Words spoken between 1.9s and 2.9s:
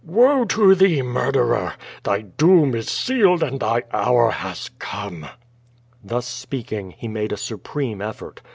Thy doojn is